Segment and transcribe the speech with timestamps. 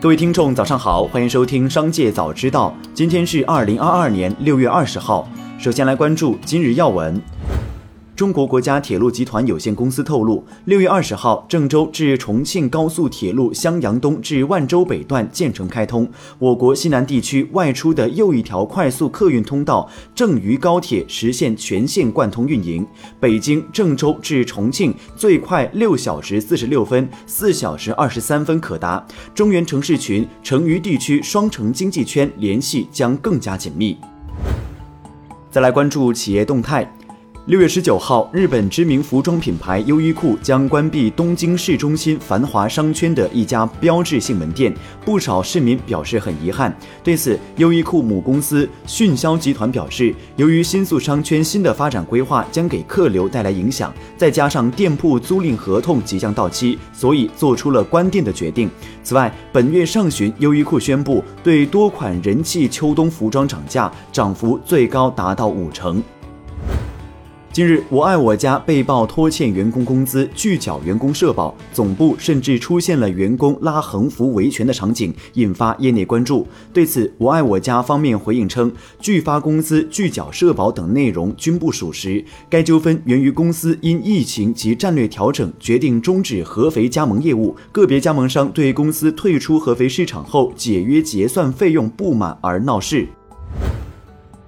[0.00, 2.72] 各位听众，早上好，欢迎收听《商界早知道》。
[2.94, 5.28] 今天是二零二二年六月二十号。
[5.58, 7.20] 首先来关注今日要闻。
[8.18, 16.10] 中国国家铁路集团有限公司透露，六月二十号，郑州至重庆高速铁路襄阳东至万州北段建成开通，
[16.40, 22.84] 我国西南地区外出的又一条快速客运通道郑渝高铁实现全线贯通运营。
[23.20, 33.96] 北京郑州至重庆最快六小时四十六分、四小时二十三分可达，中原城市群成渝地区双城经济圈联系将更加紧密。
[35.52, 36.92] 再来关注企业动态。
[37.48, 44.70] 六月十九号，日本知名服装品牌优衣库将关闭东京市中心繁华商圈的一家标志性门店，
[45.02, 46.76] 不少市民表示很遗憾。
[47.02, 58.68] 对此，优衣库母公司迅销集团表示，由于新宿商圈新的发展规划将给客流带来影响，再加上店铺租赁合同即将到期，所以做出了关店的决定。
[59.02, 66.02] 此外，本月上旬，优衣库宣布对多款人气秋冬服装涨价，涨幅最高达到五成。
[67.58, 76.46] 近日，我爱我家被曝拖欠员工工资、拒缴员工社保，总部甚至出现了员工拉横幅维权的场景，引发业内关注。
[76.72, 82.24] 对此，我爱我家方面回应称，拒发工资、拒缴社保等内容均不属实。
[82.48, 93.08] 该纠纷源于公司因疫情及战略调整，决定终止合肥加盟业务，个别加盟商对公司退出合肥市场后解约结算费用不满而闹事。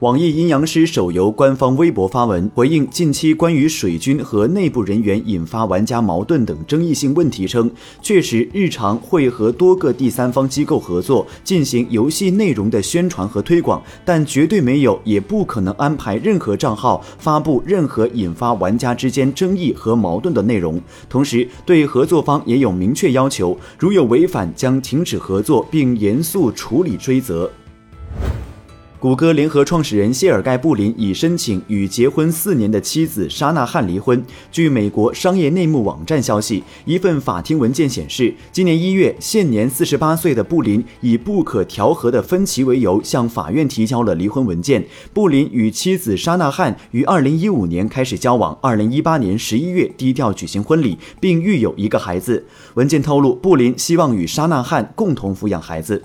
[0.00, 7.70] 网易阴阳师手游官方微博发文回应近期关于水军和内部人员引发玩家矛盾等争议性问题，称
[8.02, 20.78] 确实日常会和多个第三方机构合作进行游戏内容的宣传和推广，但绝对没有也不可能安排任何账号发布任何引发玩家之间争议和矛盾的内容。
[21.08, 27.50] 同时，对合作方也有明确要求，如有违反将停止合作并严肃处理追责。
[29.06, 34.20] 谷歌联合创始人谢尔盖·布林已申请与结婚四年的妻子沙纳汉离婚。
[34.50, 44.84] 据美国商业内幕网站消息，一份法庭文件显示，今年一月，现年四十八岁的布林以不可调和的分歧为由向法院提交了离婚文件。
[45.14, 52.44] 布林与妻子沙纳汉于二零一五年开始交往，二零一八年十一月低调举行婚礼，并育有一个孩子。
[52.74, 56.02] 文件透露，布林希望与沙纳汉共同抚养孩子。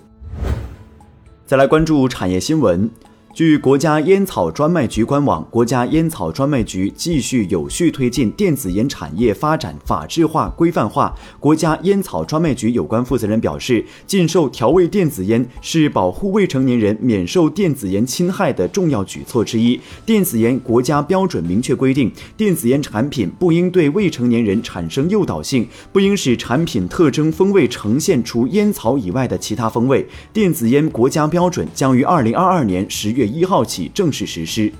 [1.52, 2.90] 再来关注产业新闻。
[3.34, 11.16] 据国家烟草专卖局官网，国家烟草专卖局继续有序推进电子烟产业发展法制化、规范化。
[11.40, 19.80] 国家烟草专卖局有关负责人表示，禁售调味电子烟是保护未成年人免受电子烟侵害的重要举措之一。
[20.06, 30.06] 电子烟国家标准明确规定，电子烟产品不应对未成年人产生诱导性，不应使产品特征风味呈现除烟草以外的其他风味。
[30.34, 33.21] 电子烟国家标准将于二零二二年十月。
[33.22, 34.74] 月一号起正式实施。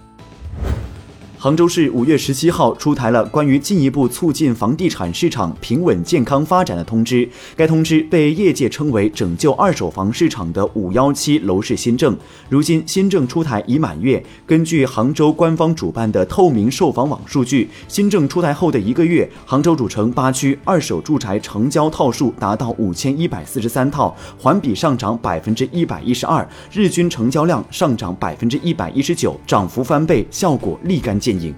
[1.42, 7.28] 杭州市五月十七号出台了关于进一步促进房地产市场平稳健康发展的通知。
[7.56, 12.16] 该通知被业界称为拯救二手房市场的“五幺七”楼市新政。
[12.48, 31.31] 如今新政出台已满月，根据杭州官方主办的透明售房网数据，新政出台后的一个月，杭州主城八区二手住宅成交套数达到五千一百四十三套，环比上涨百分之一百一十二，日均成交量上涨百分之一百一十九，涨幅翻倍，效果立竿见。
[31.32, 31.56] 电影。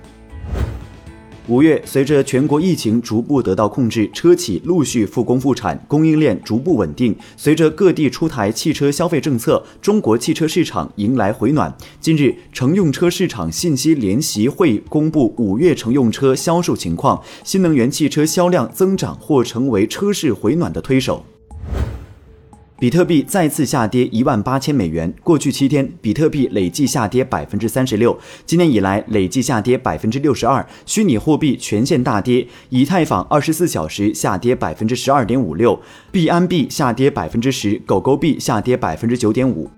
[1.47, 7.13] 五月，随着全国疫情逐步得到控制，车企陆续复工复产，供应链逐步稳定。
[7.35, 11.75] 随着各地出台汽车消费政策，中国汽车市场迎来回暖。
[11.99, 21.25] 近日，乘用车市场信息联席会公布五月乘用车销售情况，新能源汽车销量增长或成为车市回暖的推手。
[22.83, 25.13] 比特币再次下跌一万八千美元。
[25.23, 30.67] 过去七天，比特币累计下跌百分之三十六，今年以来累计下跌百分之六十二。
[30.85, 35.79] 虚拟货币全线大跌，以太坊二十四小时下跌百分之十二点五六，
[36.11, 39.71] 币安币下跌百分之十，狗狗币下跌百分之九点五。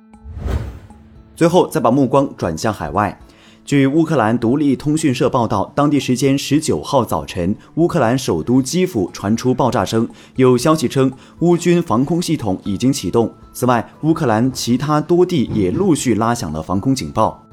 [1.35, 3.19] 最后，再把目光转向海外。
[3.65, 10.07] 据乌克兰独立通讯社报道，当地时间十九号早晨，乌克兰首都基辅传出爆炸声。
[10.35, 13.33] 有消息称，乌军防空系统已经启动。
[13.53, 17.44] 此外，乌克兰其他多地也陆续拉响了防空警报。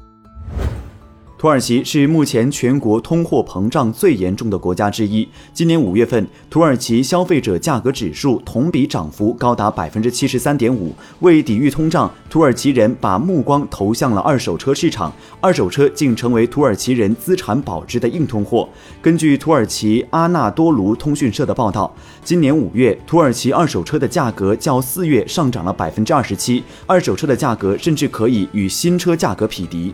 [1.43, 5.27] 土耳其是目前全国通货膨胀最严重的国家之一。
[5.53, 10.95] 今年五月份，土耳其消费者价格指数同比涨幅高达百分之七十三点五。
[11.19, 15.11] 为抵御通胀，土耳其人把目光投向了二手车市场，
[15.41, 18.69] 二手车竟成为土耳其人资产保值的硬通货。
[19.01, 21.93] 根据土耳其阿纳多卢通讯社的报道，
[22.23, 29.93] 今年五月，土耳其二手车的价格较四月上涨了百分之二十七，二手车的价格甚至可以与新车价格匹敌。